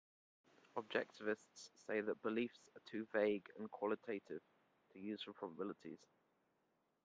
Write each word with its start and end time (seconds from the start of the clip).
Objectivists 0.75 1.69
say 1.85 2.01
that 2.01 2.23
beliefs 2.23 2.67
are 2.75 2.81
too 2.87 3.05
vague 3.13 3.45
and 3.59 3.69
qualitative 3.69 4.41
to 4.91 4.97
use 4.99 5.21
for 5.21 5.33
probabilities. 5.33 5.99